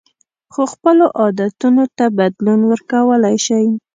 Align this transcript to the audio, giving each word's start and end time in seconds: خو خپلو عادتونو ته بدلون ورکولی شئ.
خو 0.53 0.61
خپلو 0.73 1.05
عادتونو 1.19 1.83
ته 1.97 2.05
بدلون 2.17 2.59
ورکولی 2.71 3.35
شئ. 3.45 3.65